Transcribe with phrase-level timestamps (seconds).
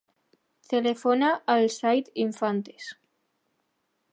[0.71, 2.89] Telefona al Zaid Infantes.